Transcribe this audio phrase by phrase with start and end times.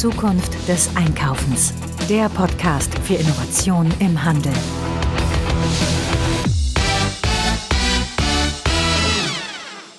[0.00, 1.74] Zukunft des Einkaufens.
[2.08, 4.54] Der Podcast für Innovation im Handel.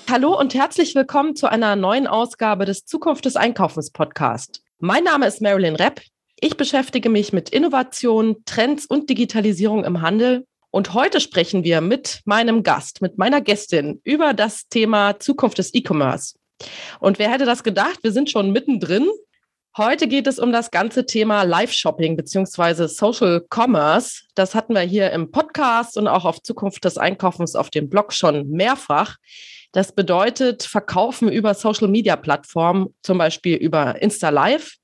[0.09, 4.63] Hallo und herzlich willkommen zu einer neuen Ausgabe des Zukunft des Einkaufens Podcast.
[4.79, 6.01] Mein Name ist Marilyn Repp.
[6.39, 10.47] Ich beschäftige mich mit Innovation, Trends und Digitalisierung im Handel.
[10.71, 15.75] Und heute sprechen wir mit meinem Gast, mit meiner Gästin über das Thema Zukunft des
[15.75, 16.39] E-Commerce.
[16.99, 17.99] Und wer hätte das gedacht?
[18.01, 19.07] Wir sind schon mittendrin.
[19.77, 24.23] Heute geht es um das ganze Thema Live-Shopping beziehungsweise Social Commerce.
[24.35, 28.11] Das hatten wir hier im Podcast und auch auf Zukunft des Einkaufens auf dem Blog
[28.11, 29.15] schon mehrfach.
[29.71, 34.75] Das bedeutet Verkaufen über Social-Media-Plattformen, zum Beispiel über Insta Live.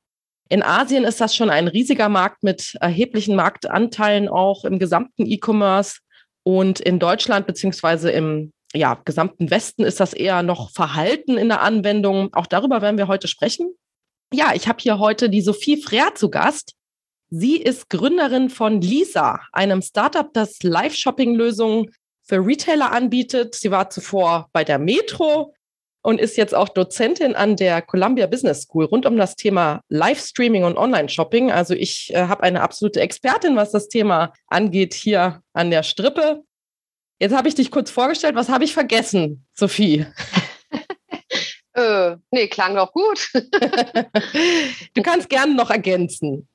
[0.48, 5.98] In Asien ist das schon ein riesiger Markt mit erheblichen Marktanteilen auch im gesamten E-Commerce.
[6.44, 11.62] Und in Deutschland beziehungsweise im ja, gesamten Westen ist das eher noch verhalten in der
[11.62, 12.34] Anwendung.
[12.34, 13.76] Auch darüber werden wir heute sprechen.
[14.34, 16.74] Ja, ich habe hier heute die Sophie Freer zu Gast.
[17.30, 21.92] Sie ist Gründerin von Lisa, einem Startup, das Live-Shopping-Lösungen
[22.24, 23.56] für Retailer anbietet.
[23.56, 25.54] Sie war zuvor bei der Metro
[26.02, 30.66] und ist jetzt auch Dozentin an der Columbia Business School rund um das Thema Livestreaming
[30.66, 31.52] und Online-Shopping.
[31.52, 36.44] Also ich äh, habe eine absolute Expertin, was das Thema angeht, hier an der Strippe.
[37.20, 38.36] Jetzt habe ich dich kurz vorgestellt.
[38.36, 40.06] Was habe ich vergessen, Sophie?
[41.78, 43.30] äh, nee, klang doch gut.
[44.94, 46.48] du kannst gerne noch ergänzen.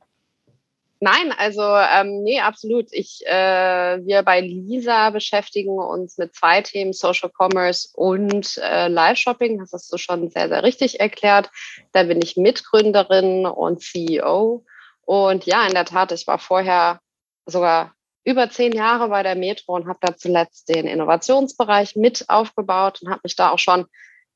[0.99, 2.87] Nein, also ähm, nee, absolut.
[2.93, 9.59] Ich, äh, wir bei Lisa beschäftigen uns mit zwei Themen, Social Commerce und äh, Live-Shopping.
[9.59, 11.51] Das hast du schon sehr, sehr richtig erklärt.
[11.93, 14.65] Da bin ich Mitgründerin und CEO.
[15.03, 17.01] Und ja, in der Tat, ich war vorher
[17.47, 23.03] sogar über zehn Jahre bei der Metro und habe da zuletzt den Innovationsbereich mit aufgebaut
[23.03, 23.87] und habe mich da auch schon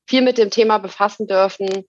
[0.07, 1.85] viel mit dem Thema befassen dürfen,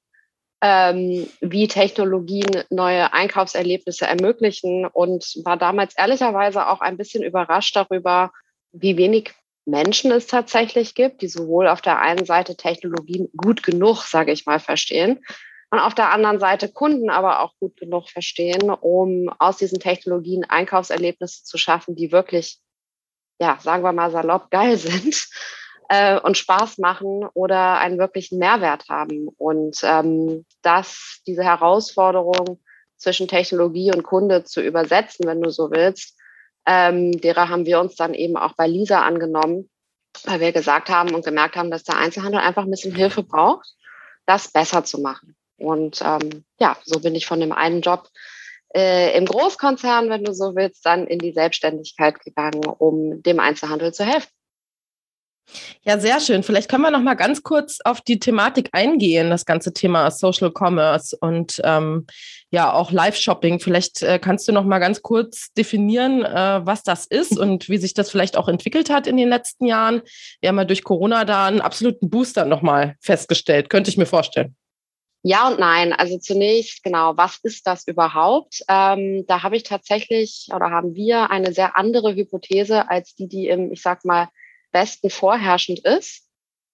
[0.60, 8.32] ähm, wie Technologien neue Einkaufserlebnisse ermöglichen und war damals ehrlicherweise auch ein bisschen überrascht darüber,
[8.72, 9.32] wie wenig
[9.66, 14.46] Menschen es tatsächlich gibt, die sowohl auf der einen Seite Technologien gut genug, sage ich
[14.46, 15.20] mal, verstehen
[15.70, 20.44] und auf der anderen Seite Kunden aber auch gut genug verstehen, um aus diesen Technologien
[20.44, 22.58] Einkaufserlebnisse zu schaffen, die wirklich,
[23.38, 25.28] ja, sagen wir mal salopp geil sind
[25.88, 29.28] äh, und Spaß machen oder einen wirklichen Mehrwert haben.
[29.36, 32.60] Und ähm, das, diese Herausforderung
[32.96, 36.18] zwischen Technologie und Kunde zu übersetzen, wenn du so willst,
[36.66, 39.70] ähm, derer haben wir uns dann eben auch bei Lisa angenommen,
[40.24, 43.68] weil wir gesagt haben und gemerkt haben, dass der Einzelhandel einfach ein bisschen Hilfe braucht,
[44.26, 45.34] das besser zu machen.
[45.56, 48.08] Und ähm, ja, so bin ich von dem einen Job
[48.74, 53.94] äh, im Großkonzern, wenn du so willst, dann in die Selbstständigkeit gegangen, um dem Einzelhandel
[53.94, 54.28] zu helfen.
[55.82, 56.42] Ja, sehr schön.
[56.42, 60.52] Vielleicht können wir noch mal ganz kurz auf die Thematik eingehen, das ganze Thema Social
[60.52, 62.06] Commerce und ähm,
[62.50, 63.60] ja auch Live-Shopping.
[63.60, 67.78] Vielleicht äh, kannst du noch mal ganz kurz definieren, äh, was das ist und wie
[67.78, 70.02] sich das vielleicht auch entwickelt hat in den letzten Jahren.
[70.40, 74.06] Wir haben ja durch Corona da einen absoluten Booster noch mal festgestellt, könnte ich mir
[74.06, 74.54] vorstellen.
[75.22, 75.92] Ja und nein.
[75.92, 78.62] Also zunächst, genau, was ist das überhaupt?
[78.68, 83.48] Ähm, da habe ich tatsächlich oder haben wir eine sehr andere Hypothese als die, die
[83.48, 84.28] im, ich sag mal,
[84.72, 86.24] Westen vorherrschend ist.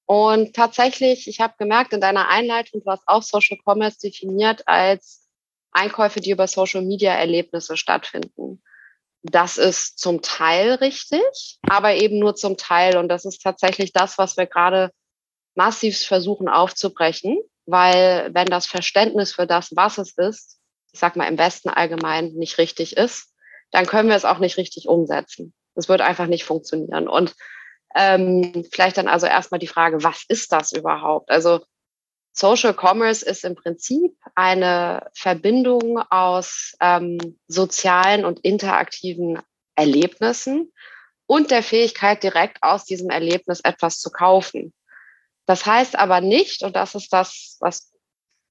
[0.06, 5.28] Und tatsächlich, ich habe gemerkt in deiner Einleitung, du hast auch Social Commerce definiert als
[5.72, 8.62] Einkäufe, die über Social Media Erlebnisse stattfinden.
[9.22, 12.99] Das ist zum Teil richtig, aber eben nur zum Teil.
[12.99, 14.91] Und das ist tatsächlich das, was wir gerade
[15.55, 20.59] massiv versuchen aufzubrechen, weil wenn das Verständnis für das, was es ist,
[20.93, 23.32] ich sag mal im Westen allgemein nicht richtig ist,
[23.71, 25.55] dann können wir es auch nicht richtig umsetzen.
[25.75, 27.09] Das wird einfach nicht funktionieren.
[27.09, 27.34] Und
[27.94, 31.31] ähm, vielleicht dann also erstmal die Frage, was ist das überhaupt?
[31.31, 31.65] Also
[32.32, 39.38] Social Commerce ist im Prinzip eine Verbindung aus ähm, sozialen und interaktiven
[39.77, 40.72] Erlebnissen
[41.27, 44.75] und der Fähigkeit, direkt aus diesem Erlebnis etwas zu kaufen.
[45.47, 47.94] Das heißt aber nicht, und das ist das, was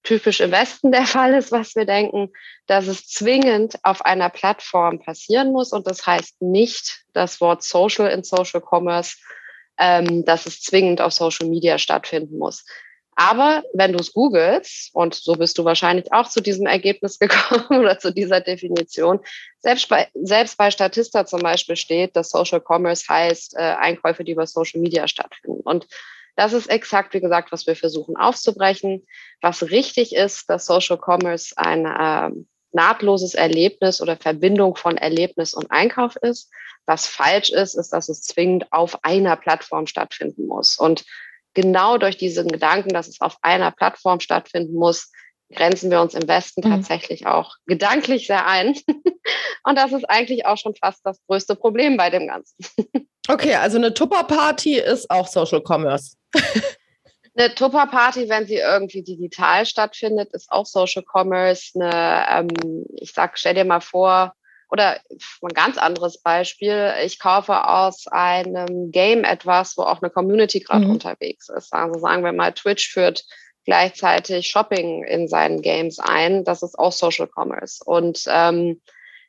[0.03, 2.29] typisch im Westen der Fall ist, was wir denken,
[2.67, 5.71] dass es zwingend auf einer Plattform passieren muss.
[5.71, 9.17] Und das heißt nicht das Wort Social in Social Commerce,
[9.77, 12.65] ähm, dass es zwingend auf Social Media stattfinden muss.
[13.15, 17.79] Aber wenn du es googelst, und so bist du wahrscheinlich auch zu diesem Ergebnis gekommen
[17.79, 19.19] oder zu dieser Definition,
[19.59, 24.31] selbst bei, selbst bei Statista zum Beispiel steht, dass Social Commerce heißt äh, Einkäufe, die
[24.31, 25.61] über Social Media stattfinden.
[25.61, 25.87] Und
[26.35, 29.05] das ist exakt, wie gesagt, was wir versuchen aufzubrechen.
[29.41, 32.31] Was richtig ist, dass Social Commerce ein äh,
[32.71, 36.49] nahtloses Erlebnis oder Verbindung von Erlebnis und Einkauf ist.
[36.85, 40.77] Was falsch ist, ist, dass es zwingend auf einer Plattform stattfinden muss.
[40.77, 41.05] Und
[41.53, 45.11] genau durch diesen Gedanken, dass es auf einer Plattform stattfinden muss,
[45.53, 46.71] grenzen wir uns im Westen mhm.
[46.71, 48.75] tatsächlich auch gedanklich sehr ein.
[49.63, 52.55] Und das ist eigentlich auch schon fast das größte Problem bei dem Ganzen.
[53.29, 56.17] Okay, also eine Tupper-Party ist auch Social Commerce.
[57.35, 61.71] Eine Tupper-Party, wenn sie irgendwie digital stattfindet, ist auch Social Commerce.
[61.73, 64.35] Eine, ähm, ich sag, stell dir mal vor,
[64.73, 64.99] oder
[65.43, 70.85] ein ganz anderes Beispiel, ich kaufe aus einem Game etwas, wo auch eine Community gerade
[70.85, 70.91] mhm.
[70.91, 71.71] unterwegs ist.
[71.73, 73.23] Also sagen wir mal, Twitch führt
[73.65, 76.43] gleichzeitig Shopping in seinen Games ein.
[76.43, 77.83] Das ist auch Social Commerce.
[77.85, 78.81] Und ähm,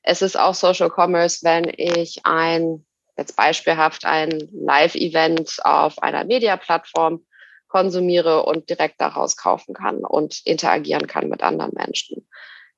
[0.03, 7.25] es ist auch Social Commerce, wenn ich ein, jetzt beispielhaft ein Live-Event auf einer Media-Plattform
[7.69, 12.29] konsumiere und direkt daraus kaufen kann und interagieren kann mit anderen Menschen.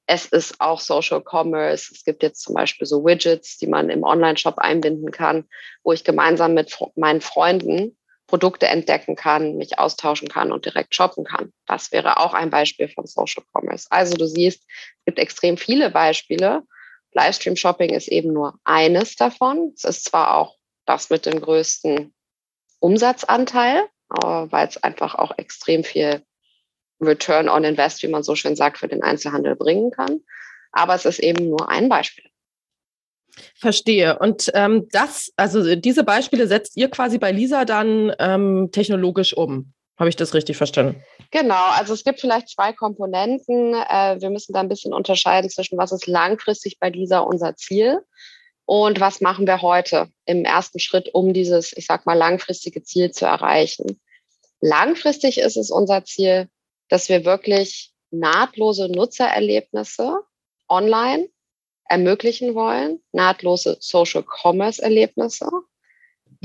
[0.06, 1.92] Es ist auch Social Commerce.
[1.92, 5.44] Es gibt jetzt zum Beispiel so Widgets, die man im Online-Shop einbinden kann,
[5.82, 7.96] wo ich gemeinsam mit meinen Freunden
[8.26, 11.52] Produkte entdecken kann, mich austauschen kann und direkt shoppen kann.
[11.66, 13.86] Das wäre auch ein Beispiel von Social Commerce.
[13.90, 16.62] Also du siehst, es gibt extrem viele Beispiele.
[17.16, 19.72] Livestream Shopping ist eben nur eines davon.
[19.74, 22.14] Es ist zwar auch das mit dem größten
[22.78, 26.22] Umsatzanteil, weil es einfach auch extrem viel
[27.00, 30.20] Return on Invest, wie man so schön sagt, für den Einzelhandel bringen kann.
[30.72, 32.24] Aber es ist eben nur ein Beispiel.
[33.54, 34.18] Verstehe.
[34.18, 39.72] Und ähm, das, also diese Beispiele setzt ihr quasi bei Lisa dann ähm, technologisch um.
[39.98, 41.02] Habe ich das richtig verstanden?
[41.30, 43.74] Genau, also es gibt vielleicht zwei Komponenten.
[43.74, 48.02] Äh, wir müssen da ein bisschen unterscheiden zwischen, was ist langfristig bei Lisa unser Ziel
[48.66, 53.10] und was machen wir heute im ersten Schritt, um dieses, ich sag mal, langfristige Ziel
[53.10, 54.00] zu erreichen.
[54.60, 56.48] Langfristig ist es unser Ziel,
[56.88, 60.20] dass wir wirklich nahtlose Nutzererlebnisse
[60.68, 61.28] online
[61.84, 65.48] ermöglichen wollen, nahtlose Social Commerce Erlebnisse,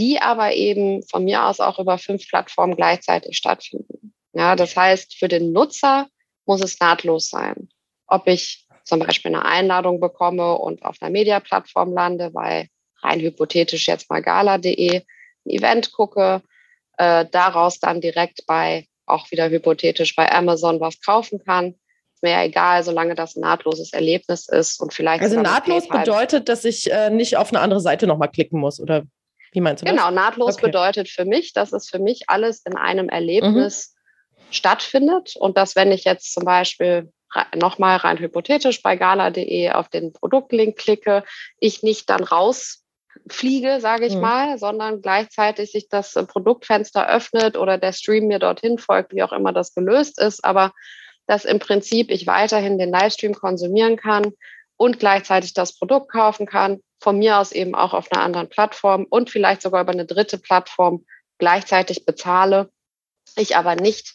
[0.01, 4.13] die aber eben von mir aus auch über fünf Plattformen gleichzeitig stattfinden.
[4.33, 6.07] Ja, das heißt, für den Nutzer
[6.47, 7.69] muss es nahtlos sein.
[8.07, 12.67] Ob ich zum Beispiel eine Einladung bekomme und auf einer Media-Plattform lande, bei
[13.03, 15.01] rein hypothetisch jetzt mal gala.de
[15.45, 16.41] ein Event gucke,
[16.97, 21.75] äh, daraus dann direkt bei, auch wieder hypothetisch, bei Amazon was kaufen kann.
[22.15, 25.21] Ist mir ja egal, solange das ein nahtloses Erlebnis ist und vielleicht.
[25.21, 29.03] Also nahtlos bedeutet, dass ich äh, nicht auf eine andere Seite nochmal klicken muss, oder
[29.51, 29.95] wie meinst du das?
[29.95, 30.67] Genau, nahtlos okay.
[30.67, 34.53] bedeutet für mich, dass es für mich alles in einem Erlebnis mhm.
[34.53, 37.11] stattfindet und dass, wenn ich jetzt zum Beispiel
[37.55, 41.23] nochmal rein hypothetisch bei gala.de auf den Produktlink klicke,
[41.59, 42.83] ich nicht dann raus
[43.29, 44.21] fliege, sage ich mhm.
[44.21, 49.23] mal, sondern gleichzeitig sich das äh, Produktfenster öffnet oder der Stream mir dorthin folgt, wie
[49.23, 50.71] auch immer das gelöst ist, aber
[51.27, 54.31] dass im Prinzip ich weiterhin den Livestream konsumieren kann
[54.77, 59.05] und gleichzeitig das Produkt kaufen kann, von mir aus eben auch auf einer anderen Plattform
[59.09, 61.05] und vielleicht sogar über eine dritte Plattform
[61.39, 62.69] gleichzeitig bezahle,
[63.35, 64.13] ich aber nicht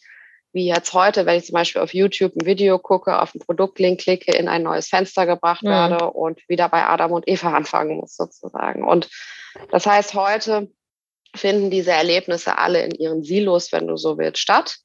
[0.53, 4.01] wie jetzt heute, wenn ich zum Beispiel auf YouTube ein Video gucke, auf einen Produktlink
[4.01, 5.69] klicke, in ein neues Fenster gebracht mhm.
[5.69, 8.83] werde und wieder bei Adam und Eva anfangen muss sozusagen.
[8.83, 9.11] Und
[9.71, 10.71] das heißt, heute
[11.35, 14.79] finden diese Erlebnisse alle in ihren Silos, wenn du so willst, statt.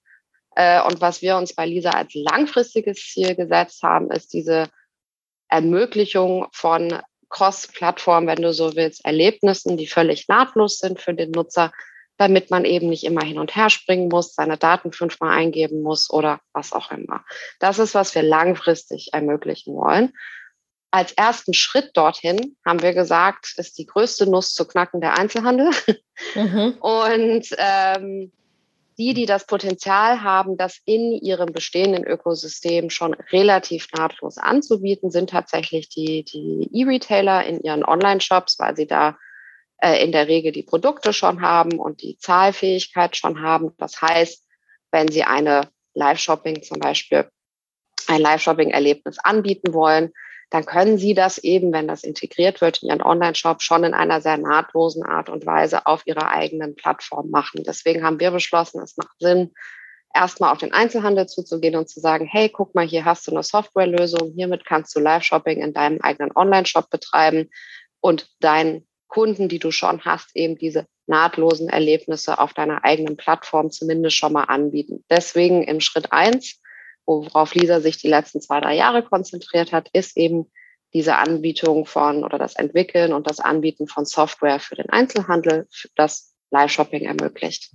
[0.56, 4.68] Äh, und was wir uns bei Lisa als langfristiges Ziel gesetzt haben, ist diese
[5.48, 7.02] Ermöglichung von
[7.32, 11.72] Cross-Plattform, wenn du so willst, Erlebnissen, die völlig nahtlos sind für den Nutzer,
[12.18, 16.12] damit man eben nicht immer hin und her springen muss, seine Daten fünfmal eingeben muss
[16.12, 17.26] oder was auch immer.
[17.60, 20.14] Das ist, was wir langfristig ermöglichen wollen.
[20.92, 25.72] Als ersten Schritt dorthin haben wir gesagt, ist die größte Nuss zu knacken der Einzelhandel.
[26.36, 26.76] Mhm.
[26.82, 28.32] Und ähm,
[29.02, 35.32] die, die das Potenzial haben, das in ihrem bestehenden Ökosystem schon relativ nahtlos anzubieten, sind
[35.32, 39.18] tatsächlich die, die E-Retailer in ihren Online-Shops, weil sie da
[39.82, 43.74] äh, in der Regel die Produkte schon haben und die Zahlfähigkeit schon haben.
[43.80, 44.46] Das heißt,
[44.92, 47.28] wenn Sie eine Live-Shopping zum Beispiel,
[48.06, 50.12] ein Live-Shopping-Erlebnis anbieten wollen,
[50.52, 54.22] dann können Sie das eben, wenn das integriert wird in Ihren Online-Shop, schon in einer
[54.22, 57.64] sehr nahtlosen Art und Weise auf Ihrer eigenen Plattform machen.
[57.66, 59.54] Deswegen haben wir beschlossen, es macht Sinn,
[60.14, 63.44] erstmal auf den Einzelhandel zuzugehen und zu sagen, hey, guck mal, hier hast du eine
[63.44, 67.50] Softwarelösung, hiermit kannst du Live-Shopping in deinem eigenen Online-Shop betreiben
[68.02, 73.72] und dein Kunden, die du schon hast, eben diese nahtlosen Erlebnisse auf deiner eigenen Plattform
[73.72, 75.04] zumindest schon mal anbieten.
[75.10, 76.61] Deswegen im Schritt eins,
[77.20, 80.52] worauf Lisa sich die letzten zwei, drei Jahre konzentriert hat, ist eben
[80.94, 86.34] diese Anbietung von oder das Entwickeln und das Anbieten von Software für den Einzelhandel, das
[86.52, 87.72] Live-Shopping ermöglicht.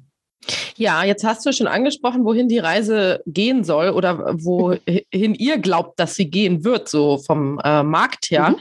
[0.77, 5.99] Ja, jetzt hast du schon angesprochen, wohin die Reise gehen soll oder wohin ihr glaubt,
[5.99, 8.51] dass sie gehen wird, so vom äh, Markt her.
[8.51, 8.57] Mhm.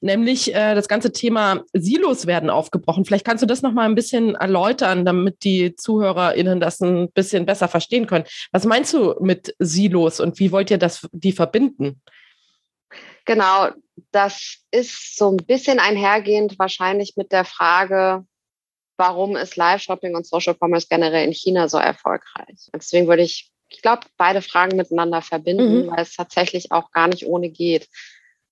[0.00, 3.04] Nämlich äh, das ganze Thema Silos werden aufgebrochen.
[3.04, 7.68] Vielleicht kannst du das nochmal ein bisschen erläutern, damit die ZuhörerInnen das ein bisschen besser
[7.68, 8.24] verstehen können.
[8.52, 12.02] Was meinst du mit Silos und wie wollt ihr das, die verbinden?
[13.24, 13.68] Genau,
[14.10, 18.24] das ist so ein bisschen einhergehend wahrscheinlich mit der Frage,
[19.00, 22.68] warum ist Live-Shopping und Social Commerce generell in China so erfolgreich?
[22.74, 25.90] Deswegen würde ich, ich glaube, beide Fragen miteinander verbinden, mhm.
[25.90, 27.88] weil es tatsächlich auch gar nicht ohne geht.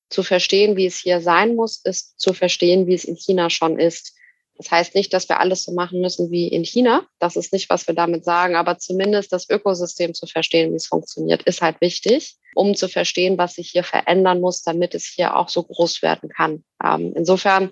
[0.08, 3.78] Zu verstehen, wie es hier sein muss, ist zu verstehen, wie es in China schon
[3.78, 4.14] ist.
[4.56, 7.06] Das heißt nicht, dass wir alles so machen müssen wie in China.
[7.18, 10.86] Das ist nicht, was wir damit sagen, aber zumindest das Ökosystem zu verstehen, wie es
[10.86, 15.36] funktioniert, ist halt wichtig, um zu verstehen, was sich hier verändern muss, damit es hier
[15.36, 16.64] auch so groß werden kann.
[16.82, 17.70] Ähm, insofern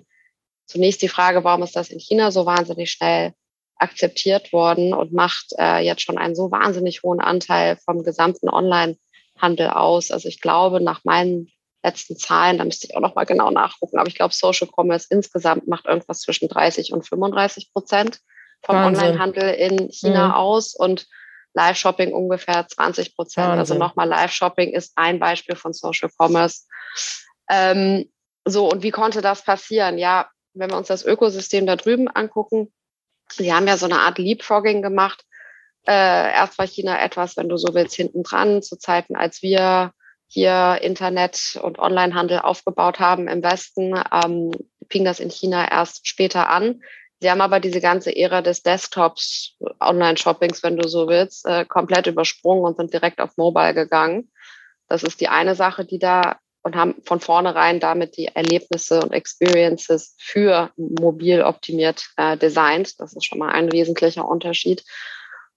[0.67, 3.33] Zunächst die Frage, warum ist das in China so wahnsinnig schnell
[3.77, 9.69] akzeptiert worden und macht äh, jetzt schon einen so wahnsinnig hohen Anteil vom gesamten Online-Handel
[9.69, 10.11] aus.
[10.11, 11.49] Also ich glaube, nach meinen
[11.83, 15.07] letzten Zahlen, da müsste ich auch noch mal genau nachgucken, aber ich glaube, Social Commerce
[15.09, 18.19] insgesamt macht irgendwas zwischen 30 und 35 Prozent
[18.65, 20.33] vom Online-Handel in China mhm.
[20.33, 21.07] aus und
[21.53, 23.49] Live-Shopping ungefähr 20 Prozent.
[23.49, 26.65] Also nochmal, Live-Shopping ist ein Beispiel von Social Commerce.
[27.49, 28.11] Ähm,
[28.45, 29.97] so, und wie konnte das passieren?
[29.97, 32.71] Ja, wenn wir uns das Ökosystem da drüben angucken,
[33.29, 35.23] sie haben ja so eine Art Leapfrogging gemacht.
[35.87, 39.91] Äh, erst war China etwas, wenn du so willst, hinten dran, zu Zeiten, als wir
[40.27, 44.51] hier Internet und Onlinehandel aufgebaut haben im Westen, ähm,
[44.89, 46.81] fing das in China erst später an.
[47.19, 52.07] Sie haben aber diese ganze Ära des Desktops, Online-Shoppings, wenn du so willst, äh, komplett
[52.07, 54.29] übersprungen und sind direkt auf Mobile gegangen.
[54.87, 56.37] Das ist die eine Sache, die da
[56.67, 62.99] und haben von vornherein damit die Erlebnisse und Experiences für mobil optimiert äh, designt.
[62.99, 64.83] Das ist schon mal ein wesentlicher Unterschied.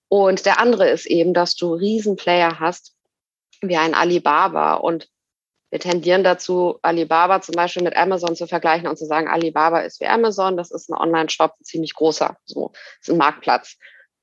[0.09, 2.95] Und der andere ist eben, dass du Riesenplayer hast,
[3.61, 4.75] wie ein Alibaba.
[4.75, 5.09] Und
[5.71, 10.01] wir tendieren dazu, Alibaba zum Beispiel mit Amazon zu vergleichen und zu sagen, Alibaba ist
[10.01, 13.79] wie Amazon, das ist ein Online-Shop, ziemlich großer, so, ist ein Marktplatz.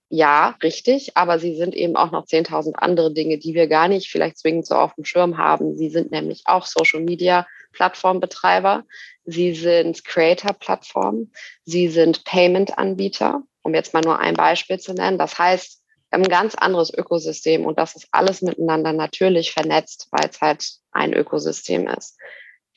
[0.09, 4.09] Ja, richtig, aber sie sind eben auch noch 10.000 andere Dinge, die wir gar nicht
[4.09, 5.75] vielleicht zwingend so auf dem Schirm haben.
[5.75, 8.85] Sie sind nämlich auch Social Media Plattformbetreiber.
[9.25, 11.33] Sie sind Creator-Plattformen.
[11.65, 15.17] Sie sind Payment-Anbieter, um jetzt mal nur ein Beispiel zu nennen.
[15.17, 20.39] Das heißt, ein ganz anderes Ökosystem und das ist alles miteinander natürlich vernetzt, weil es
[20.39, 22.17] halt ein Ökosystem ist.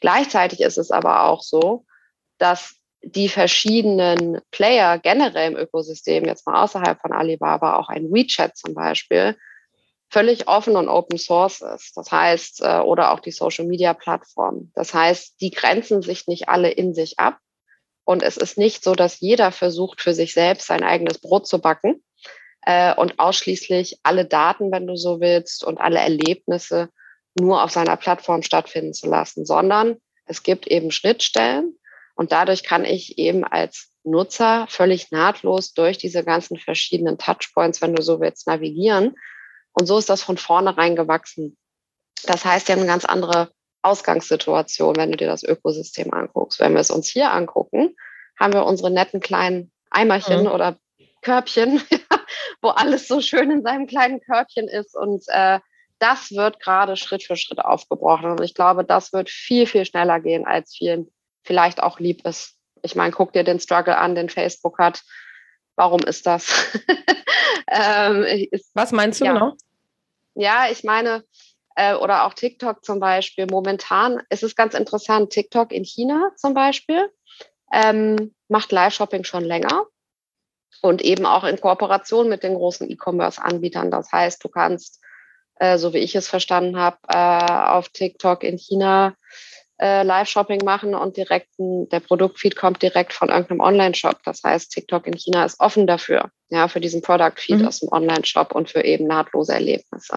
[0.01, 1.85] Gleichzeitig ist es aber auch so,
[2.39, 8.57] dass die verschiedenen Player generell im Ökosystem, jetzt mal außerhalb von Alibaba, auch ein WeChat
[8.57, 9.37] zum Beispiel,
[10.11, 11.97] völlig offen und Open Source ist.
[11.97, 14.71] Das heißt, äh, oder auch die Social Media Plattform.
[14.75, 17.39] Das heißt, die grenzen sich nicht alle in sich ab.
[18.05, 21.61] Und es ist nicht so, dass jeder versucht, für sich selbst sein eigenes Brot zu
[21.61, 22.03] backen
[22.63, 26.89] äh, und ausschließlich alle Daten, wenn du so willst, und alle Erlebnisse
[27.39, 31.77] nur auf seiner Plattform stattfinden zu lassen, sondern es gibt eben Schnittstellen,
[32.21, 37.95] und dadurch kann ich eben als Nutzer völlig nahtlos durch diese ganzen verschiedenen Touchpoints, wenn
[37.95, 39.17] du so willst, navigieren.
[39.73, 41.57] Und so ist das von vornherein gewachsen.
[42.25, 43.51] Das heißt, wir haben eine ganz andere
[43.81, 46.61] Ausgangssituation, wenn du dir das Ökosystem anguckst.
[46.61, 47.97] Wenn wir es uns hier angucken,
[48.39, 50.49] haben wir unsere netten kleinen Eimerchen mhm.
[50.49, 50.77] oder
[51.23, 51.81] Körbchen,
[52.61, 54.95] wo alles so schön in seinem kleinen Körbchen ist.
[54.95, 55.59] Und äh,
[55.99, 58.33] das wird gerade Schritt für Schritt aufgebrochen.
[58.33, 61.11] Und ich glaube, das wird viel, viel schneller gehen, als vielen
[61.43, 62.57] vielleicht auch lieb ist.
[62.83, 65.03] Ich meine, guck dir den Struggle an, den Facebook hat.
[65.77, 66.49] Warum ist das?
[67.69, 69.33] ähm, ist, Was meinst du ja.
[69.33, 69.57] genau?
[70.35, 71.25] Ja, ich meine,
[71.77, 73.47] äh, oder auch TikTok zum Beispiel.
[73.51, 75.31] Momentan ist es ganz interessant.
[75.31, 77.11] TikTok in China zum Beispiel
[77.73, 79.87] ähm, macht Live-Shopping schon länger
[80.83, 83.91] und eben auch in Kooperation mit den großen E-Commerce-Anbietern.
[83.91, 85.01] Das heißt, du kannst,
[85.57, 89.15] äh, so wie ich es verstanden habe, äh, auf TikTok in China
[89.81, 94.19] äh, Live-Shopping machen und direkt der Produktfeed kommt direkt von irgendeinem Online-Shop.
[94.25, 97.67] Das heißt, TikTok in China ist offen dafür, ja, für diesen Product-Feed mhm.
[97.67, 100.17] aus dem Online-Shop und für eben nahtlose Erlebnisse.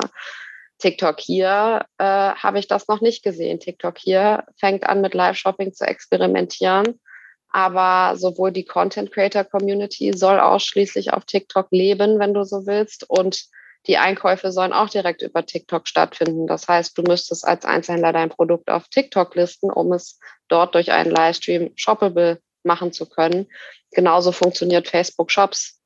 [0.79, 3.59] TikTok hier äh, habe ich das noch nicht gesehen.
[3.59, 6.99] TikTok hier fängt an mit Live-Shopping zu experimentieren.
[7.49, 13.07] Aber sowohl die Content Creator Community soll ausschließlich auf TikTok leben, wenn du so willst,
[13.07, 13.45] und
[13.87, 16.47] die Einkäufe sollen auch direkt über TikTok stattfinden.
[16.47, 20.91] Das heißt, du müsstest als Einzelhändler dein Produkt auf TikTok listen, um es dort durch
[20.91, 23.47] einen Livestream shoppable machen zu können.
[23.91, 25.79] Genauso funktioniert Facebook Shops.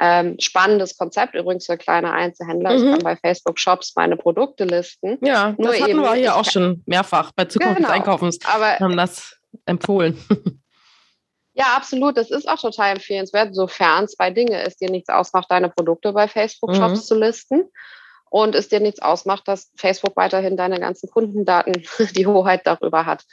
[0.00, 2.70] Ähm, spannendes Konzept übrigens für kleine Einzelhändler.
[2.70, 2.76] Mhm.
[2.76, 5.18] Ich kann bei Facebook Shops meine Produkte listen.
[5.22, 8.38] Ja, Nur das hatten eben, wir hier auch schon mehrfach bei Zukunft genau, des Einkaufens.
[8.44, 9.36] Aber haben das
[9.66, 10.16] empfohlen.
[11.58, 12.16] Ja, absolut.
[12.16, 16.28] Das ist auch total empfehlenswert, sofern zwei Dinge ist, dir nichts ausmacht, deine Produkte bei
[16.28, 17.04] Facebook-Shops mhm.
[17.04, 17.64] zu listen
[18.30, 21.82] und es dir nichts ausmacht, dass Facebook weiterhin deine ganzen Kundendaten
[22.16, 23.24] die Hoheit darüber hat.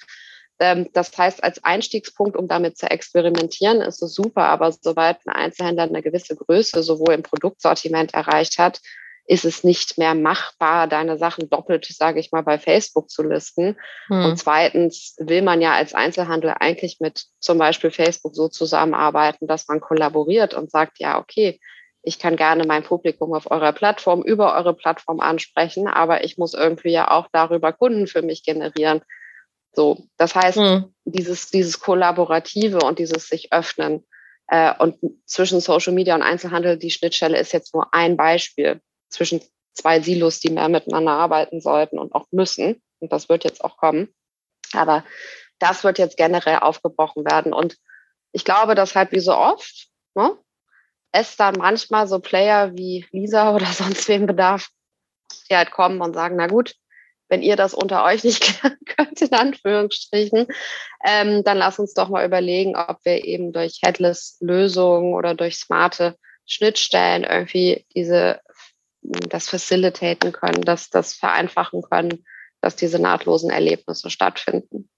[0.58, 5.36] Ähm, das heißt, als Einstiegspunkt, um damit zu experimentieren, ist es super, aber sobald ein
[5.36, 8.82] Einzelhändler eine gewisse Größe sowohl im Produktsortiment erreicht hat,
[9.28, 13.76] ist es nicht mehr machbar, deine Sachen doppelt, sage ich mal, bei Facebook zu listen.
[14.08, 14.26] Hm.
[14.26, 19.68] Und zweitens will man ja als Einzelhandel eigentlich mit zum Beispiel Facebook so zusammenarbeiten, dass
[19.68, 21.60] man kollaboriert und sagt, ja, okay,
[22.04, 26.54] ich kann gerne mein Publikum auf eurer Plattform über eure Plattform ansprechen, aber ich muss
[26.54, 29.02] irgendwie ja auch darüber Kunden für mich generieren.
[29.74, 30.94] So, das heißt, mhm.
[31.04, 34.06] dieses, dieses Kollaborative und dieses sich öffnen
[34.48, 38.82] äh, und zwischen Social Media und Einzelhandel, die Schnittstelle ist jetzt nur ein Beispiel
[39.16, 39.42] zwischen
[39.74, 42.82] zwei Silos, die mehr miteinander arbeiten sollten und auch müssen.
[43.00, 44.14] Und das wird jetzt auch kommen.
[44.74, 45.04] Aber
[45.60, 47.54] das wird jetzt generell aufgebrochen werden.
[47.54, 47.78] Und
[48.32, 50.38] ich glaube, dass halt wie so oft, ne,
[51.12, 54.70] es dann manchmal so Player wie Lisa oder sonst wem bedarf,
[55.50, 56.76] die halt kommen und sagen, na gut,
[57.28, 60.48] wenn ihr das unter euch nicht könnt, in Anführungsstrichen,
[61.06, 66.18] ähm, dann lass uns doch mal überlegen, ob wir eben durch Headless-Lösungen oder durch smarte
[66.46, 68.40] Schnittstellen irgendwie diese,
[69.30, 72.26] das facilitaten können, dass das vereinfachen können,
[72.62, 74.90] dass diese nahtlosen Erlebnisse stattfinden.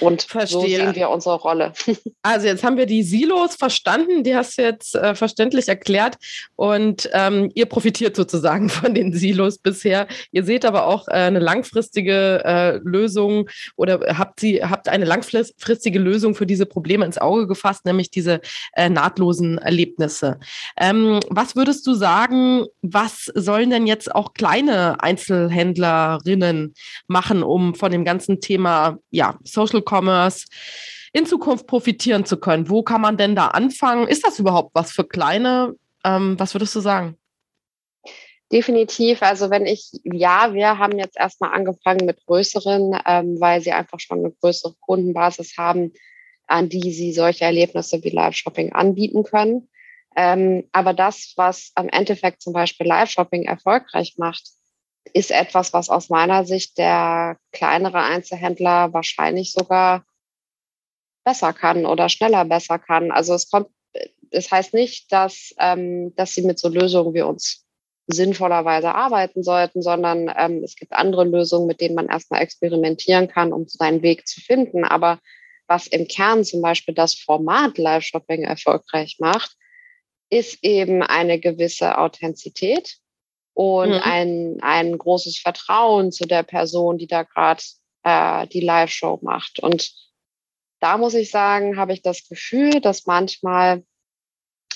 [0.00, 0.60] Und Verstehe.
[0.60, 1.72] so sehen wir unsere Rolle.
[2.22, 6.16] Also jetzt haben wir die Silos verstanden, die hast du jetzt äh, verständlich erklärt
[6.56, 10.08] und ähm, ihr profitiert sozusagen von den Silos bisher.
[10.30, 15.98] Ihr seht aber auch äh, eine langfristige äh, Lösung oder habt sie habt eine langfristige
[15.98, 18.40] Lösung für diese Probleme ins Auge gefasst, nämlich diese
[18.74, 20.38] äh, nahtlosen Erlebnisse.
[20.76, 26.74] Ähm, was würdest du sagen, was sollen denn jetzt auch kleine Einzelhändlerinnen
[27.06, 30.46] machen, um von dem ganzen Thema ja Social Commerce
[31.12, 32.68] in Zukunft profitieren zu können?
[32.68, 34.06] Wo kann man denn da anfangen?
[34.06, 35.74] Ist das überhaupt was für kleine?
[36.04, 37.16] Ähm, was würdest du sagen?
[38.52, 39.22] Definitiv.
[39.22, 44.00] Also wenn ich, ja, wir haben jetzt erstmal angefangen mit größeren, ähm, weil sie einfach
[44.00, 45.92] schon eine größere Kundenbasis haben,
[46.46, 49.68] an die sie solche Erlebnisse wie Live-Shopping anbieten können.
[50.16, 54.48] Ähm, aber das, was am Endeffekt zum Beispiel Live-Shopping erfolgreich macht,
[55.12, 60.04] ist etwas, was aus meiner Sicht der kleinere Einzelhändler wahrscheinlich sogar
[61.24, 63.10] besser kann oder schneller besser kann.
[63.10, 63.68] Also es kommt,
[64.30, 67.66] das heißt nicht, dass, ähm, dass sie mit so Lösungen wie uns
[68.06, 73.52] sinnvollerweise arbeiten sollten, sondern ähm, es gibt andere Lösungen, mit denen man erstmal experimentieren kann,
[73.52, 74.84] um seinen Weg zu finden.
[74.84, 75.20] Aber
[75.66, 79.54] was im Kern zum Beispiel das Format Live-Shopping erfolgreich macht,
[80.30, 82.96] ist eben eine gewisse Authentizität
[83.58, 84.00] und mhm.
[84.04, 87.60] ein, ein großes Vertrauen zu der Person, die da gerade
[88.04, 89.58] äh, die Live-Show macht.
[89.58, 89.92] Und
[90.78, 93.82] da muss ich sagen, habe ich das Gefühl, dass manchmal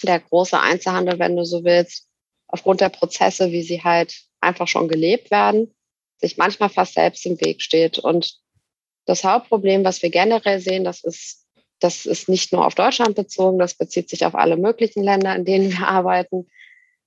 [0.03, 2.09] der große Einzelhandel, wenn du so willst,
[2.49, 5.73] aufgrund der Prozesse, wie sie halt einfach schon gelebt werden,
[6.16, 8.01] sich manchmal fast selbst im Weg steht.
[8.01, 8.35] Und
[9.05, 11.47] das Hauptproblem, was wir generell sehen, das ist,
[11.79, 15.45] das ist nicht nur auf Deutschland bezogen, das bezieht sich auf alle möglichen Länder, in
[15.45, 16.49] denen wir arbeiten,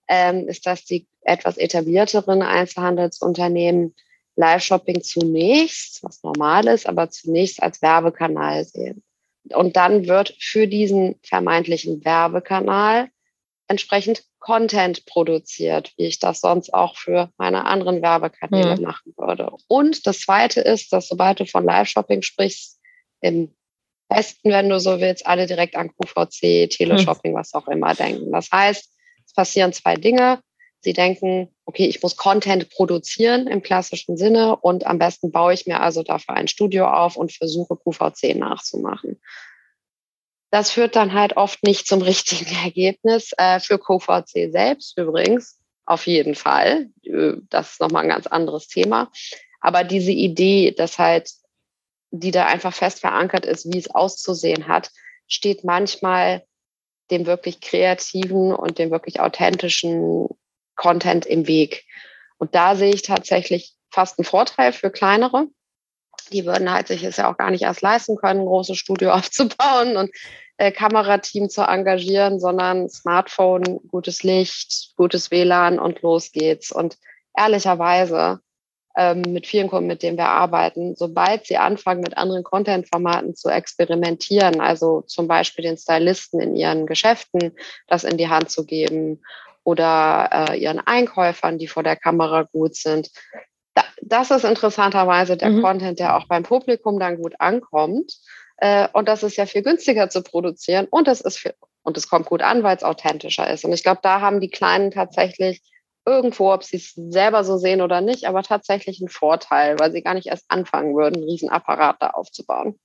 [0.08, 3.96] ähm, ist, dass die etwas etablierteren Einzelhandelsunternehmen
[4.36, 9.04] Live-Shopping zunächst, was normal ist, aber zunächst als Werbekanal sehen.
[9.54, 13.10] Und dann wird für diesen vermeintlichen Werbekanal
[13.68, 18.84] entsprechend Content produziert, wie ich das sonst auch für meine anderen Werbekanäle mhm.
[18.84, 19.52] machen würde.
[19.68, 22.80] Und das Zweite ist, dass sobald du von Live-Shopping sprichst,
[23.22, 23.56] im
[24.08, 27.38] besten, wenn du so willst, alle direkt an QVC, Teleshopping, mhm.
[27.38, 28.32] was auch immer denken.
[28.32, 28.92] Das heißt,
[29.26, 30.40] es passieren zwei Dinge.
[30.86, 35.66] Sie denken, okay, ich muss Content produzieren im klassischen Sinne und am besten baue ich
[35.66, 39.20] mir also dafür ein Studio auf und versuche QVC nachzumachen.
[40.52, 43.32] Das führt dann halt oft nicht zum richtigen Ergebnis.
[43.36, 46.92] Äh, für QVC selbst übrigens auf jeden Fall.
[47.02, 49.12] Äh, das ist nochmal ein ganz anderes Thema.
[49.62, 51.32] Aber diese Idee, dass halt,
[52.12, 54.92] die da einfach fest verankert ist, wie es auszusehen hat,
[55.28, 56.46] steht manchmal
[57.10, 60.28] dem wirklich kreativen und dem wirklich authentischen
[60.76, 61.86] Content im Weg.
[62.38, 65.48] Und da sehe ich tatsächlich fast einen Vorteil für kleinere.
[66.32, 69.12] Die würden halt sich es ja auch gar nicht erst leisten können, ein großes Studio
[69.14, 70.12] aufzubauen und
[70.58, 76.72] äh, Kamerateam zu engagieren, sondern Smartphone, gutes Licht, gutes WLAN und los geht's.
[76.72, 76.98] Und
[77.36, 78.40] ehrlicherweise
[78.98, 83.50] ähm, mit vielen Kunden, mit denen wir arbeiten, sobald sie anfangen, mit anderen Content-Formaten zu
[83.50, 87.54] experimentieren, also zum Beispiel den Stylisten in ihren Geschäften
[87.88, 89.22] das in die Hand zu geben
[89.66, 93.10] oder äh, ihren Einkäufern, die vor der Kamera gut sind.
[93.74, 95.62] Da, das ist interessanterweise der mhm.
[95.62, 98.14] Content, der auch beim Publikum dann gut ankommt.
[98.58, 102.08] Äh, und das ist ja viel günstiger zu produzieren und das ist für, und es
[102.08, 103.66] kommt gut an, weil es authentischer ist.
[103.66, 105.62] Und ich glaube, da haben die Kleinen tatsächlich
[106.06, 110.04] irgendwo, ob sie es selber so sehen oder nicht, aber tatsächlich einen Vorteil, weil sie
[110.04, 112.80] gar nicht erst anfangen würden, einen Riesenapparat da aufzubauen.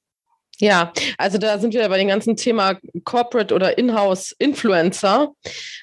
[0.60, 5.32] Ja, also da sind wir bei dem ganzen Thema Corporate oder Inhouse-Influencer.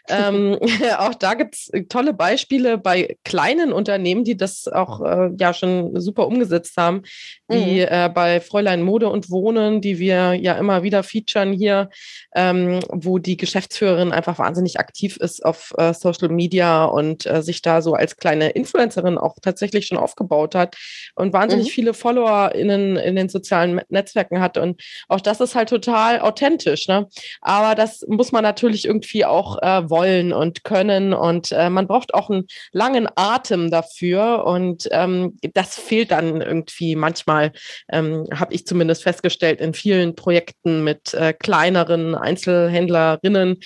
[0.07, 0.57] ähm,
[0.99, 5.99] auch da gibt es tolle Beispiele bei kleinen Unternehmen, die das auch äh, ja schon
[5.99, 7.01] super umgesetzt haben,
[7.47, 7.87] wie mhm.
[7.89, 11.89] äh, bei Fräulein Mode und Wohnen, die wir ja immer wieder featuren hier,
[12.35, 17.63] ähm, wo die Geschäftsführerin einfach wahnsinnig aktiv ist auf äh, Social Media und äh, sich
[17.63, 20.75] da so als kleine Influencerin auch tatsächlich schon aufgebaut hat
[21.15, 21.71] und wahnsinnig mhm.
[21.71, 24.57] viele FollowerInnen in den sozialen Netzwerken hat.
[24.67, 26.87] Und auch das ist halt total authentisch.
[26.87, 27.07] Ne?
[27.41, 31.13] Aber das muss man natürlich irgendwie auch äh, wollen und können.
[31.13, 34.45] Und äh, man braucht auch einen langen Atem dafür.
[34.45, 37.51] Und ähm, das fehlt dann irgendwie manchmal,
[37.91, 43.57] ähm, habe ich zumindest festgestellt, in vielen Projekten mit äh, kleineren Einzelhändlerinnen,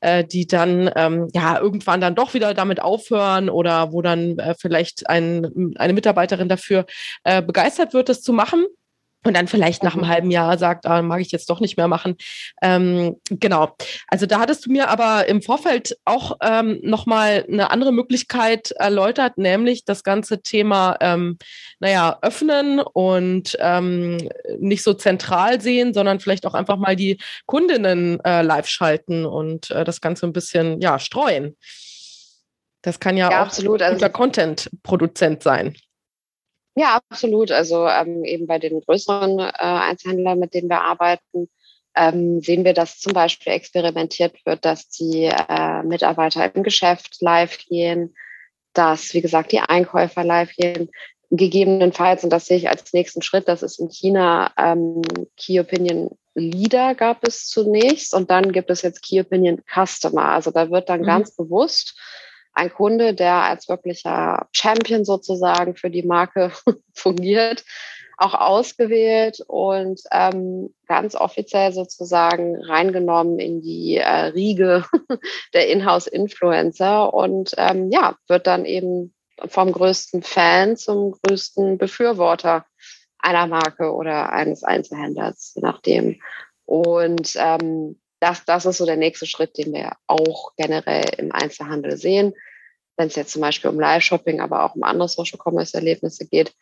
[0.00, 4.54] äh, die dann ähm, ja irgendwann dann doch wieder damit aufhören oder wo dann äh,
[4.58, 6.86] vielleicht ein, eine Mitarbeiterin dafür
[7.24, 8.66] äh, begeistert wird, das zu machen
[9.24, 10.08] und dann vielleicht nach einem mhm.
[10.08, 12.16] halben Jahr sagt, ah, mag ich jetzt doch nicht mehr machen.
[12.62, 13.76] Ähm, genau.
[14.08, 19.36] Also da hattest du mir aber im Vorfeld auch ähm, nochmal eine andere Möglichkeit erläutert,
[19.36, 21.36] nämlich das ganze Thema, ähm,
[21.80, 24.28] naja, öffnen und ähm,
[24.58, 29.70] nicht so zentral sehen, sondern vielleicht auch einfach mal die Kundinnen äh, live schalten und
[29.70, 31.56] äh, das Ganze ein bisschen, ja, streuen.
[32.82, 33.82] Das kann ja, ja auch absolut.
[33.82, 35.76] Also, Content-Produzent sein.
[36.74, 37.50] Ja, absolut.
[37.50, 41.48] Also ähm, eben bei den größeren äh, Einzelhändlern, mit denen wir arbeiten,
[41.96, 47.58] ähm, sehen wir, dass zum Beispiel experimentiert wird, dass die äh, Mitarbeiter im Geschäft live
[47.58, 48.14] gehen,
[48.72, 50.90] dass, wie gesagt, die Einkäufer live gehen.
[51.32, 55.02] Gegebenenfalls, und das sehe ich als nächsten Schritt, das ist in China ähm,
[55.36, 60.26] Key Opinion Leader gab es zunächst und dann gibt es jetzt Key Opinion Customer.
[60.26, 61.06] Also da wird dann mhm.
[61.06, 61.98] ganz bewusst
[62.52, 66.52] ein Kunde, der als wirklicher Champion sozusagen für die Marke
[66.94, 67.64] fungiert,
[68.16, 74.84] auch ausgewählt und ähm, ganz offiziell sozusagen reingenommen in die äh, Riege
[75.54, 79.14] der Inhouse-Influencer und ähm, ja, wird dann eben
[79.46, 82.66] vom größten Fan zum größten Befürworter
[83.18, 86.20] einer Marke oder eines Einzelhändlers, je nachdem.
[86.66, 91.96] Und ähm, das, das ist so der nächste Schritt, den wir auch generell im Einzelhandel
[91.96, 92.34] sehen.
[92.96, 96.52] Wenn es jetzt zum Beispiel um Live-Shopping, aber auch um andere Social-Commerce-Erlebnisse geht.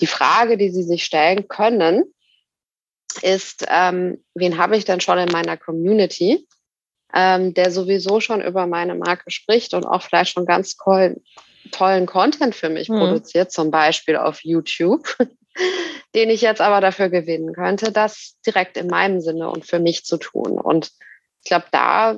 [0.00, 2.04] Die Frage, die Sie sich stellen können,
[3.22, 6.46] ist, ähm, wen habe ich denn schon in meiner Community,
[7.14, 12.54] ähm, der sowieso schon über meine Marke spricht und auch vielleicht schon ganz tollen, Content
[12.54, 12.98] für mich mhm.
[12.98, 15.16] produziert, zum Beispiel auf YouTube
[16.14, 20.04] den ich jetzt aber dafür gewinnen könnte, das direkt in meinem Sinne und für mich
[20.04, 20.58] zu tun.
[20.58, 20.92] Und
[21.42, 22.16] ich glaube, da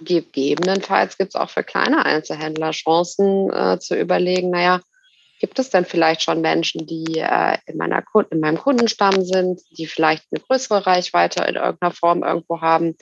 [0.00, 4.80] gegebenenfalls gibt es auch für kleine Einzelhändler Chancen äh, zu überlegen, naja,
[5.40, 9.86] gibt es denn vielleicht schon Menschen, die äh, in, meiner, in meinem Kundenstamm sind, die
[9.86, 12.96] vielleicht eine größere Reichweite in irgendeiner Form irgendwo haben,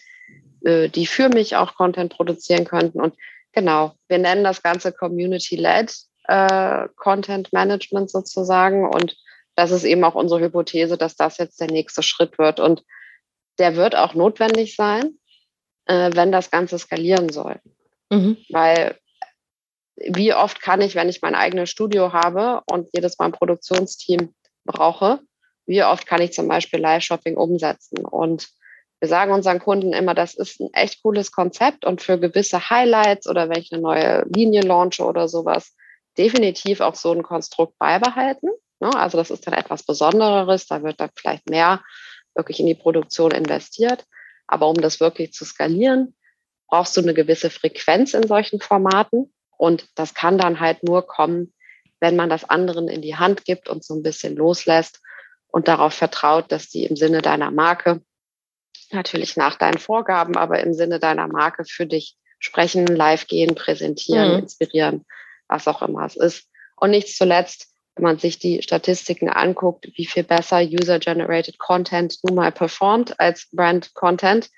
[0.64, 3.00] äh, die für mich auch Content produzieren könnten.
[3.00, 3.14] Und
[3.52, 5.94] genau, wir nennen das Ganze Community-led
[6.28, 8.86] äh, Content Management sozusagen.
[8.86, 9.16] Und
[9.56, 12.60] das ist eben auch unsere Hypothese, dass das jetzt der nächste Schritt wird.
[12.60, 12.84] Und
[13.58, 15.18] der wird auch notwendig sein,
[15.86, 17.60] äh, wenn das Ganze skalieren soll.
[18.10, 18.36] Mhm.
[18.50, 18.98] Weil
[19.96, 24.34] wie oft kann ich, wenn ich mein eigenes Studio habe und jedes Mal ein Produktionsteam
[24.64, 25.20] brauche,
[25.64, 28.04] wie oft kann ich zum Beispiel Live-Shopping umsetzen?
[28.04, 28.48] Und
[29.00, 33.26] wir sagen unseren Kunden immer, das ist ein echt cooles Konzept und für gewisse Highlights
[33.26, 35.74] oder wenn ich eine neue Linie launche oder sowas,
[36.18, 38.50] definitiv auch so ein Konstrukt beibehalten.
[38.80, 38.90] Ne?
[38.94, 41.82] Also das ist dann etwas Besondereres, da wird dann vielleicht mehr
[42.34, 44.04] wirklich in die Produktion investiert.
[44.46, 46.14] Aber um das wirklich zu skalieren,
[46.68, 49.32] brauchst du eine gewisse Frequenz in solchen Formaten.
[49.56, 51.52] Und das kann dann halt nur kommen,
[52.00, 55.00] wenn man das anderen in die Hand gibt und so ein bisschen loslässt
[55.48, 58.02] und darauf vertraut, dass die im Sinne deiner Marke,
[58.92, 64.32] natürlich nach deinen Vorgaben, aber im Sinne deiner Marke für dich sprechen, live gehen, präsentieren,
[64.32, 64.38] mhm.
[64.40, 65.06] inspirieren,
[65.48, 66.48] was auch immer es ist.
[66.76, 72.34] Und nicht zuletzt wenn man sich die Statistiken anguckt, wie viel besser User-Generated Content nun
[72.34, 74.50] mal performt als Brand-Content,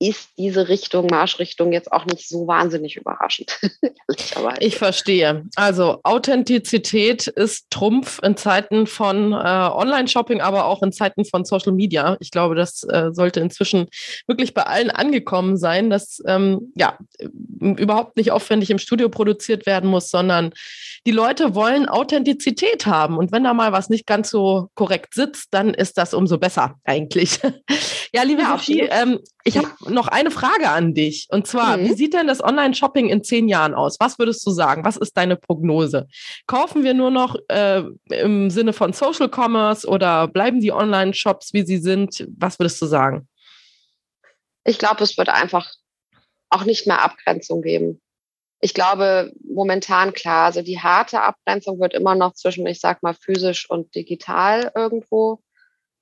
[0.00, 3.60] ist diese Richtung, Marschrichtung jetzt auch nicht so wahnsinnig überraschend.
[4.58, 5.44] ich verstehe.
[5.56, 11.72] Also Authentizität ist Trumpf in Zeiten von äh, Online-Shopping, aber auch in Zeiten von Social
[11.72, 12.16] Media.
[12.20, 13.88] Ich glaube, das äh, sollte inzwischen
[14.26, 16.96] wirklich bei allen angekommen sein, dass ähm, ja
[17.60, 20.54] überhaupt nicht aufwendig im Studio produziert werden muss, sondern
[21.06, 23.18] die Leute wollen Authentizität haben.
[23.18, 26.76] Und wenn da mal was nicht ganz so korrekt sitzt, dann ist das umso besser
[26.84, 27.38] eigentlich.
[28.12, 31.28] ja, liebe ja, Sophie, ähm, ich habe noch eine Frage an dich.
[31.30, 31.88] Und zwar, mhm.
[31.88, 33.96] wie sieht denn das Online-Shopping in zehn Jahren aus?
[34.00, 34.84] Was würdest du sagen?
[34.84, 36.06] Was ist deine Prognose?
[36.46, 41.64] Kaufen wir nur noch äh, im Sinne von Social Commerce oder bleiben die Online-Shops, wie
[41.64, 42.26] sie sind?
[42.36, 43.28] Was würdest du sagen?
[44.64, 45.70] Ich glaube, es wird einfach
[46.50, 48.00] auch nicht mehr Abgrenzung geben
[48.60, 53.14] ich glaube, momentan klar, also die harte Abgrenzung wird immer noch zwischen, ich sag mal,
[53.14, 55.40] physisch und digital irgendwo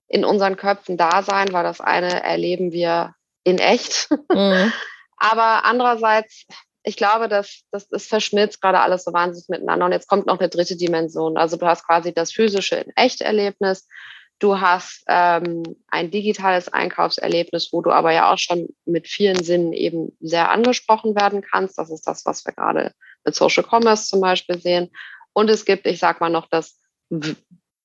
[0.08, 4.08] in unseren Köpfen da sein, weil das eine erleben wir in echt.
[4.32, 4.72] Mhm.
[5.16, 6.46] Aber andererseits,
[6.82, 9.86] ich glaube, dass das, das verschmilzt gerade alles so wahnsinnig miteinander.
[9.86, 11.36] Und jetzt kommt noch eine dritte Dimension.
[11.36, 13.86] Also du hast quasi das physische in Echt-Erlebnis
[14.40, 19.72] Du hast ähm, ein digitales Einkaufserlebnis, wo du aber ja auch schon mit vielen Sinnen
[19.72, 21.76] eben sehr angesprochen werden kannst.
[21.76, 22.92] Das ist das, was wir gerade
[23.24, 24.90] mit Social Commerce zum Beispiel sehen.
[25.32, 26.78] Und es gibt, ich sag mal noch, das,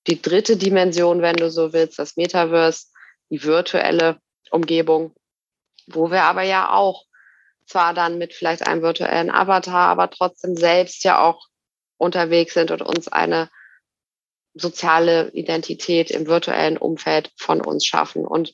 [0.08, 2.88] die dritte Dimension, wenn du so willst, das Metaverse,
[3.30, 4.20] die virtuelle
[4.52, 5.16] Umgebung,
[5.88, 7.06] wo wir aber ja auch
[7.66, 11.48] zwar dann mit vielleicht einem virtuellen Avatar, aber trotzdem selbst ja auch
[11.98, 13.50] unterwegs sind und uns eine
[14.54, 18.28] soziale Identität im virtuellen Umfeld von uns schaffen.
[18.28, 18.54] Und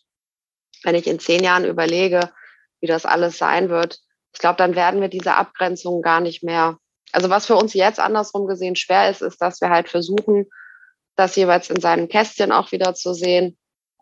[0.83, 2.31] wenn ich in zehn Jahren überlege,
[2.79, 3.99] wie das alles sein wird,
[4.33, 6.77] ich glaube, dann werden wir diese Abgrenzung gar nicht mehr.
[7.11, 10.47] Also was für uns jetzt andersrum gesehen schwer ist, ist, dass wir halt versuchen,
[11.19, 13.57] das jeweils in seinem Kästchen auch wieder zu sehen.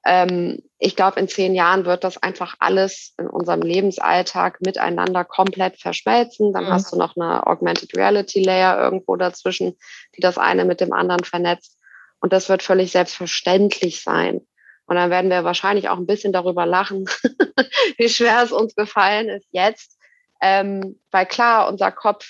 [0.05, 5.81] Ähm, ich glaube, in zehn Jahren wird das einfach alles in unserem Lebensalltag miteinander komplett
[5.81, 6.53] verschmelzen.
[6.53, 6.69] Dann mhm.
[6.69, 9.75] hast du noch eine Augmented Reality Layer irgendwo dazwischen,
[10.15, 11.79] die das eine mit dem anderen vernetzt.
[12.19, 14.41] Und das wird völlig selbstverständlich sein.
[14.85, 17.09] Und dann werden wir wahrscheinlich auch ein bisschen darüber lachen,
[17.97, 19.97] wie schwer es uns gefallen ist jetzt.
[20.41, 22.25] Ähm, weil klar, unser Kopf,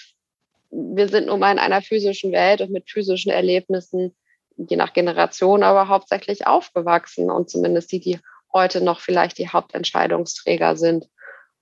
[0.72, 4.16] wir sind nun mal in einer physischen Welt und mit physischen Erlebnissen,
[4.58, 8.20] je nach Generation, aber hauptsächlich aufgewachsen und zumindest die, die
[8.52, 11.08] heute noch vielleicht die Hauptentscheidungsträger sind.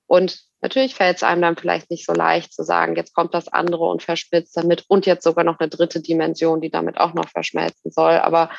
[0.07, 3.47] Und natürlich fällt es einem dann vielleicht nicht so leicht zu sagen, jetzt kommt das
[3.47, 7.29] andere und verschmilzt damit und jetzt sogar noch eine dritte Dimension, die damit auch noch
[7.29, 8.13] verschmelzen soll.
[8.13, 8.49] Aber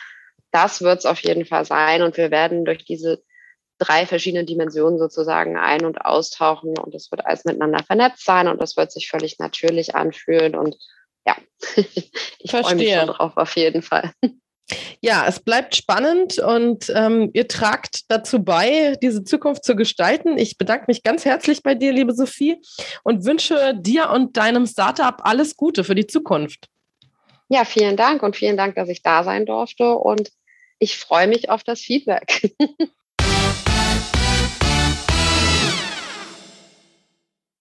[0.51, 3.23] das wird es auf jeden Fall sein und wir werden durch diese
[3.79, 8.61] drei verschiedene Dimensionen sozusagen ein- und austauchen und es wird alles miteinander vernetzt sein und
[8.61, 10.77] das wird sich völlig natürlich anfühlen und
[11.27, 11.37] ja,
[12.39, 14.13] ich freue mich schon drauf auf jeden Fall.
[15.01, 20.39] Ja, es bleibt spannend und ähm, ihr tragt dazu bei, diese Zukunft zu gestalten.
[20.39, 22.61] Ich bedanke mich ganz herzlich bei dir, liebe Sophie,
[23.05, 26.67] und wünsche dir und deinem Startup alles Gute für die Zukunft.
[27.49, 30.33] Ja, vielen Dank und vielen Dank, dass ich da sein durfte und
[30.81, 32.53] ich freue mich auf das Feedback.